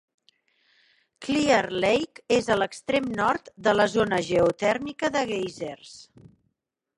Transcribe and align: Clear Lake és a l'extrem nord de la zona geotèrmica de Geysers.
Clear 1.25 1.67
Lake 1.83 2.23
és 2.37 2.49
a 2.53 2.57
l'extrem 2.61 3.11
nord 3.19 3.53
de 3.69 3.75
la 3.77 3.87
zona 3.97 4.19
geotèrmica 4.31 5.13
de 5.19 5.23
Geysers. 5.35 5.95